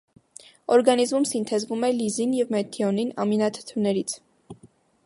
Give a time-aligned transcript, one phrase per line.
[0.75, 4.19] Օրգանիզմում սինթեզվում է լիզին և մեթիոնին ամինաթթուներից։